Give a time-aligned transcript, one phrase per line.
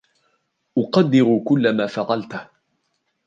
[0.77, 2.47] أقدر كل ما فعلته.